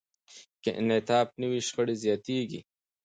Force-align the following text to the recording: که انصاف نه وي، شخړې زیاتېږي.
که 0.63 0.69
انصاف 0.79 1.27
نه 1.39 1.47
وي، 1.51 1.59
شخړې 1.67 1.95
زیاتېږي. 2.03 2.59